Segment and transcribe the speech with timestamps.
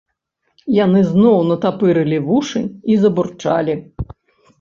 [0.75, 2.61] Яны зноў натапырылі вушы
[2.95, 3.77] і забурчалі.